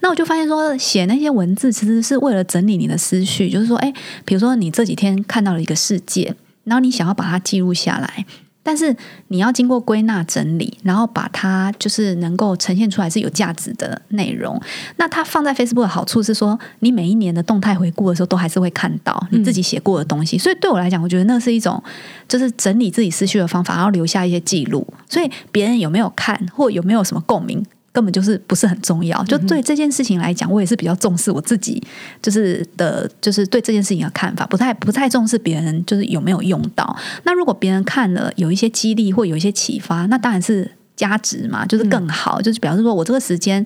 [0.00, 3.92] 那我就发现说，写那些文字其实是为了整理你的思绪，就是说，哎，
[4.24, 8.24] 比如说你这几天看到了一个世界，然后你想要把它记录下来。
[8.66, 8.94] 但是
[9.28, 14.60] 你要经过归纳整理，然后把它就是能够呈现出来是有价值的内容。
[14.96, 20.36] 那它放在 Facebook 的好处是说，你每一年的动态回顾的时候，都还是会看到你自己写过的东西。
[20.36, 21.80] 所以对我来讲，我觉得那是一种
[22.26, 24.84] 就是整理自己思绪的方法，然后留下一些记录。
[25.08, 27.64] 所以别人有没有看，或有没有什么共鸣？
[27.96, 29.24] 根本就是不是很重要。
[29.24, 31.82] 就对这件事情来讲，我也是比较重视我自己，
[32.20, 36.94] 就是的，就是对这件事情的看法，不太不太重视别人就是有没有用到。
[37.22, 40.72] 那如果别人看了有一些激励或有一些启发，那当然是。
[40.96, 43.64] 加值嘛，就是更好，就是表示说我这个时间，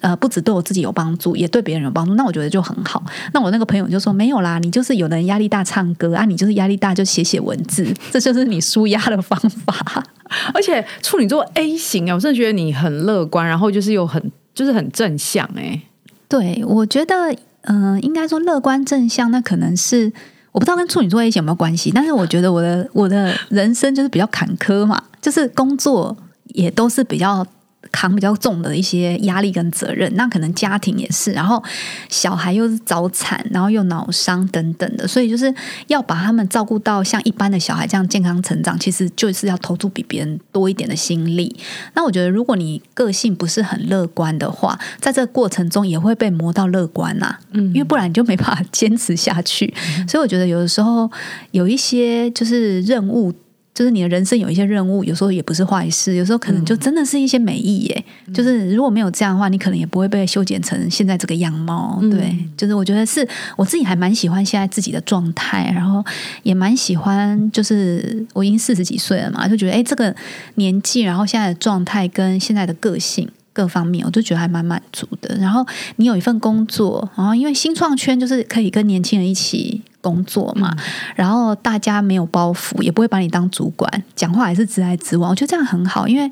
[0.00, 3.02] 呃，不止对我自己有帮助，也对别人有帮助，那我觉得就很好。
[3.34, 9.74] 那我那个朋友就说没有啦，你就是有的人压力大唱歌啊，你就是压力大就写写文字，这就是你舒压的方法。
[10.54, 14.22] 而且处女座 A 型啊，我真的觉得你很乐观，然后就是又很
[14.54, 15.82] 就是很正向哎。
[16.28, 20.10] 对，我觉得嗯，应该说乐观正向，那可能是
[20.52, 26.16] 我不知道跟处女座 A 型有没有关系，但是我觉得我的我的人生就是比较坎坷嘛，就是工作。
[26.52, 27.46] 也都是比较
[27.90, 31.60] 扛比较重的一些压力跟责任，那可能家庭也是，然后
[32.08, 35.52] 小孩又是早产，然后又脑伤等等的，所以就是
[35.88, 41.54] 要把他们照顾到像一般的小孩这样健康成长，其实就是要投注比别人多一点的心力。
[41.94, 49.74] 那我觉得，如果你个性不是很乐观的话，在这个过程中也会被磨到乐观呐，嗯，因为不然你就没办法坚持下去。
[50.06, 51.10] 所以我觉得有的时候
[51.50, 53.34] 有一些就是任务。
[53.74, 58.04] 就是你的人生有一些任务，有时候也不是坏事，有时候可能就真的是一些美意耶。
[58.34, 61.98] 就是如果没有这样的话，你可能也不会被修剪成现在这个样貌。
[62.10, 66.04] 对，就是我觉得是我自己还蛮喜欢现在自己的状态，然后
[66.42, 70.14] 也蛮喜欢，就是我已经四十几岁了嘛，就觉得哎，这个
[70.56, 73.28] 年纪，然后现在的状态跟现在的个性。
[73.52, 75.36] 各方面我都觉得还蛮满足的。
[75.36, 80.74] 然后你有一份工作，然后因为新创圈就是可以跟年轻人一起工作嘛，
[81.14, 85.30] 然后大家没有包袱，也不会把你当主管，讲话也是直来直往。
[85.30, 86.30] 我觉得这样很好，因为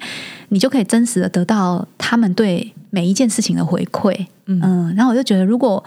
[0.49, 4.27] 你就可以真实的得到他们对每一件事情的回馈。
[4.47, 5.83] 嗯，然后我就觉得，如果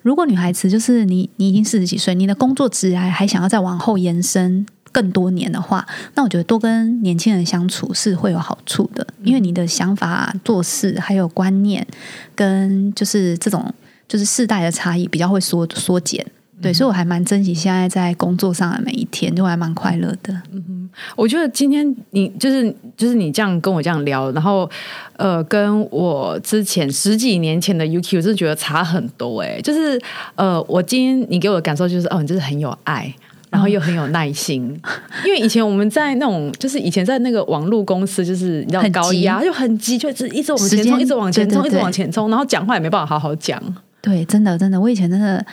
[0.00, 4.66] 如果女孩子就是你，你已经四十几岁，你的工作职还还想要再往后延伸。
[4.96, 11.86] 更多年的话，那我觉得多跟年轻人相处是会有好处的，因为你的想法、做事还有观念，
[12.34, 13.70] 跟就是这种
[14.08, 16.24] 就是世代的差异比较会缩缩减。
[16.62, 20.32] 对，所以我还蛮珍惜现在在工作上的每一天，就还蛮快乐的。
[20.52, 24.68] 嗯哼，我觉得今天你就是就是你这样跟我这样聊，然后
[25.18, 29.42] 呃，跟我之前十几年前的 UQ，我是觉得差很多。
[29.42, 30.00] 哎，就是
[30.36, 33.14] 呃，我今天你给我的感受就是，哦，你真的很有爱。
[33.56, 34.62] 然后又很有耐心，
[35.24, 43.60] 因为以前我们在那种，就是以前在那个网络公司，就是你知道高压，就很急，就是一直往前冲，一直往前冲，一直往前冲，然后讲话也没办法好好讲。
[44.02, 45.44] 对，真的真的，我以前真的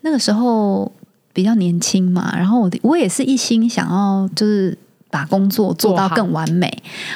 [0.00, 0.90] 那个时候
[1.32, 4.76] 比较年轻嘛，然后我我也是一心想要就是。
[5.14, 6.66] 把工作做到更完美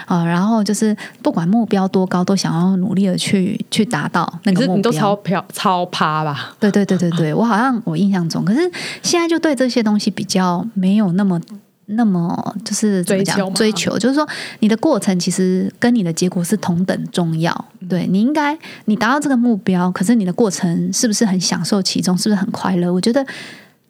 [0.07, 4.77] 啊，然后就是不管目标多高，都想要努力的去去达到那个目标。
[4.77, 6.55] 你都超飘超趴吧？
[6.61, 8.61] 对对对对对， 我好像我印象中，可是
[9.03, 11.41] 现在就对这些东西比较没有那么
[11.87, 14.25] 那么就是追求追求，就是说
[14.61, 17.65] 你的过程其实跟你的结果是同等重要。
[17.89, 22.17] 对你应该你达到这个目标，可是你的过程是不是很享受其中？
[22.17, 22.93] 是不是很快乐？
[22.93, 23.27] 我觉得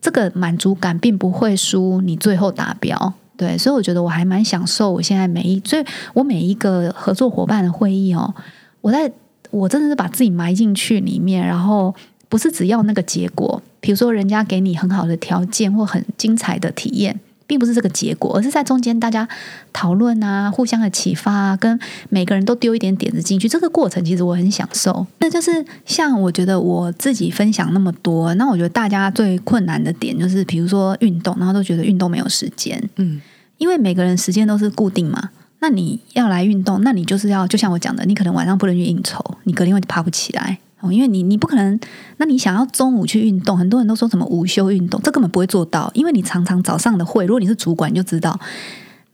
[0.00, 3.12] 这个满足感并不会输你最后达标。
[3.38, 8.34] 对，所以我觉得我还蛮享受我现在每一，所以我每一个合作伙伴的会议哦，
[8.80, 9.10] 我在
[9.50, 11.94] 我真的是把自己埋进去里面，然后
[12.28, 17.20] 不是只要那个结果，比如说人家给你很好的条件或很精彩的体验。
[17.48, 19.26] 并不是这个结果，而是在中间大家
[19.72, 21.76] 讨论啊，互相的启发啊，跟
[22.10, 25.04] 每个人都丢一点点子进去，这个过程其实我很享受。
[25.18, 33.20] 那就是像我觉得我自己分享那么多，那我觉得大家最困难的点就是，比如说运动，然后都觉得运动没有时间，嗯，
[33.56, 35.30] 因为每个人时间都是固定嘛。
[35.60, 40.58] 那你要来运动，那你就是要就像我讲的，你可能晚上不能去应酬，你隔天会爬不起来。
[40.80, 41.78] 哦，因为你你不可能，
[42.18, 48.38] 那你想要中午去运动，很多人都说什么午休运动，这根本不会做到，因为你常常早上的会，如果你是主管，你就知道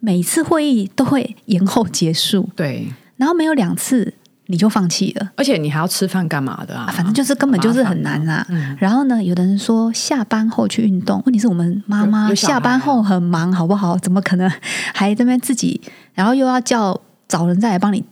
[0.01, 4.13] 每次会议都会延后结束，对，然后没有两次
[4.47, 6.87] 你就放弃了，而且你还要吃饭干嘛的啊？
[6.93, 8.47] 反正就是根本就是很难啊。
[8.79, 13.97] 然后呢，有的人说下班后去运动，问题是我们妈妈下班后很忙，好不好？
[13.97, 14.51] 怎么可能
[14.93, 15.81] 还这边自己，
[16.13, 18.05] 然后又要叫找人再来帮你？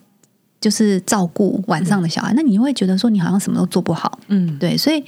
[0.63, 5.05] 就是照顾晚上的小孩，那你会觉得说你好像什么都做不好，嗯，对，所以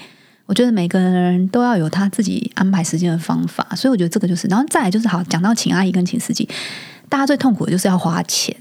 [0.46, 6.48] 我觉得每个人都要有他自己安排时间的方法，所以我觉得这个就是，然后再来就是好讲到请阿姨跟请司机，
[7.08, 8.54] 大家最痛苦的就是要花钱，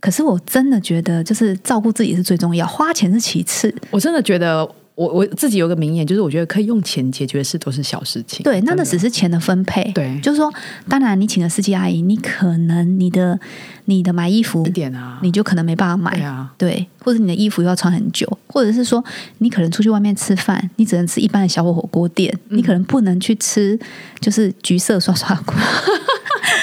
[0.00, 4.66] 可是我真的觉得就是照顾自己是最重要，花钱是其次，我真的觉得。
[4.98, 8.42] 我我自己有个名言，就是我觉得可以用钱解决的事都是小事情。
[8.42, 9.84] 对，那那只是钱的分配。
[9.92, 10.52] 对，就是说，
[10.88, 13.38] 当然你请了司机阿姨，你可能你的
[13.84, 16.52] 你的买衣服一点啊，你就可能没办法买啊。
[16.58, 19.04] 对，或者你的衣服又要穿很久，或者是说
[19.38, 23.78] 你可能出去外面吃饭，你只能吃一般的小火火锅店，你可能不能去吃
[24.18, 25.54] 就是橘色刷刷锅。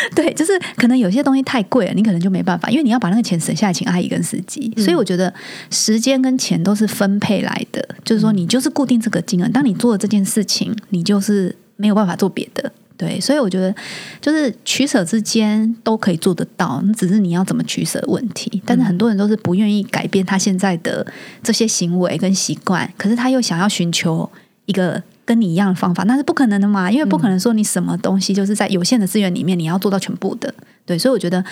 [0.15, 4.71] 对，就是可能有些东西太贵了，你可能就没办法，因为你要把那个钱省下来请阿姨跟司机。
[4.77, 5.33] 所以我觉得
[5.69, 12.71] 时间跟钱都是分配来的，就是说你就是固定这个金额，当你做了这件事情，你就是没有办法做别的。
[12.97, 13.73] 对，所以我觉得
[14.21, 18.61] 就是取舍之间都可以做得到，只是你要怎么取舍问题。
[18.65, 21.05] 但是很多人都是不愿意改变他现在的
[21.43, 24.29] 这些行为跟习惯，可是他又想要寻求
[24.65, 25.03] 一个。
[25.25, 26.91] 跟你一样的方法，那是不可能的嘛？
[26.91, 30.53] 因为不可能说你什么东西就是在有限的资源里面，你要做到全部的。
[30.85, 31.43] 对，所以我觉得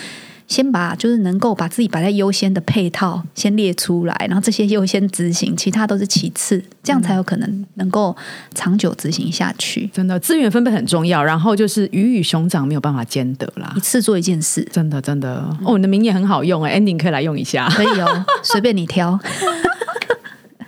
[0.48, 8.16] 先把就是能够把自己摆在优先的配套先列出来，然后这些优先执行，其他都是其次，这样才有可能能够
[8.54, 9.90] 长久执行下去。
[9.92, 14.64] 真的，资源分配很重要，然后就是鱼与熊掌没有办法兼得啦，一次做一件事。
[14.72, 19.20] 真的，真的哦，你的名言很好用哎，ending 可以来用一下，可以哦，随便你挑。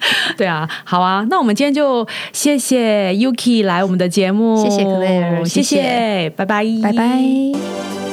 [0.37, 8.04] 对啊，好啊，那我们今天就谢谢 Yuki 来我们的节目，谢谢 Claire，谢谢，拜拜，拜拜。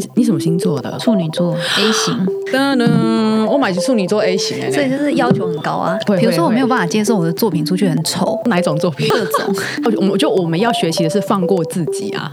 [0.00, 0.96] 你你什么星座的？
[0.98, 2.26] 处女座 A 型。
[2.52, 5.98] 噔噔，我买是处女座 A 型哎，所以就是要求很高啊。
[6.18, 9.08] 比如说我没有办法接受我的作品出去很丑，哪一种作品？
[9.08, 9.54] 各种。
[9.84, 12.30] 我我就我们要学习的是放过自己啊。